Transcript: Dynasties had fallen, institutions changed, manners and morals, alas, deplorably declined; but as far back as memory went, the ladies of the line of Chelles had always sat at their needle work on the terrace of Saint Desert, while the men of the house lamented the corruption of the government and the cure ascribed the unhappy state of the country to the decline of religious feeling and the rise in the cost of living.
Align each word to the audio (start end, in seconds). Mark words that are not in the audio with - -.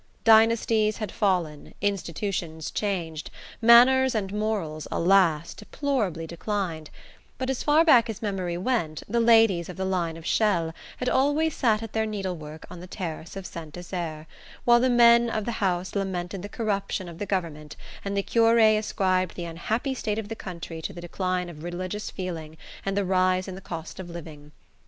Dynasties 0.23 0.97
had 0.97 1.11
fallen, 1.11 1.75
institutions 1.79 2.71
changed, 2.71 3.29
manners 3.61 4.15
and 4.15 4.33
morals, 4.33 4.87
alas, 4.91 5.53
deplorably 5.53 6.25
declined; 6.25 6.89
but 7.37 7.51
as 7.51 7.61
far 7.61 7.85
back 7.85 8.09
as 8.09 8.19
memory 8.19 8.57
went, 8.57 9.03
the 9.07 9.19
ladies 9.19 9.69
of 9.69 9.77
the 9.77 9.85
line 9.85 10.17
of 10.17 10.23
Chelles 10.25 10.73
had 10.97 11.07
always 11.07 11.55
sat 11.55 11.83
at 11.83 11.93
their 11.93 12.07
needle 12.07 12.35
work 12.35 12.65
on 12.71 12.79
the 12.79 12.87
terrace 12.87 13.35
of 13.35 13.45
Saint 13.45 13.73
Desert, 13.73 14.25
while 14.65 14.79
the 14.79 14.89
men 14.89 15.29
of 15.29 15.45
the 15.45 15.51
house 15.61 15.93
lamented 15.93 16.41
the 16.41 16.49
corruption 16.49 17.07
of 17.07 17.19
the 17.19 17.27
government 17.27 17.75
and 18.03 18.17
the 18.17 18.23
cure 18.23 18.57
ascribed 18.57 19.35
the 19.35 19.45
unhappy 19.45 19.93
state 19.93 20.17
of 20.17 20.29
the 20.29 20.35
country 20.35 20.81
to 20.81 20.93
the 20.93 21.01
decline 21.01 21.47
of 21.47 21.63
religious 21.63 22.09
feeling 22.09 22.57
and 22.83 22.97
the 22.97 23.05
rise 23.05 23.47
in 23.47 23.53
the 23.53 23.61
cost 23.61 23.99
of 23.99 24.09
living. 24.09 24.51